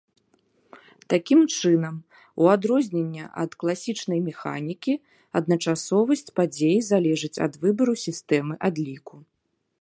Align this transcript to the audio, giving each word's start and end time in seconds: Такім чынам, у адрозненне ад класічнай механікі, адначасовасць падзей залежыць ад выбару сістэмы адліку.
Такім 1.13 1.41
чынам, 1.57 1.95
у 2.45 2.49
адрозненне 2.53 3.25
ад 3.43 3.51
класічнай 3.63 4.19
механікі, 4.31 4.93
адначасовасць 5.41 6.27
падзей 6.41 6.75
залежыць 6.91 7.33
ад 7.49 7.53
выбару 7.67 7.93
сістэмы 8.07 8.53
адліку. 8.71 9.15